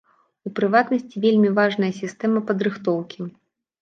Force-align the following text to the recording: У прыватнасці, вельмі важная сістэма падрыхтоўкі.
У 0.49 0.51
прыватнасці, 0.59 1.21
вельмі 1.27 1.49
важная 1.61 1.91
сістэма 2.01 2.39
падрыхтоўкі. 2.51 3.19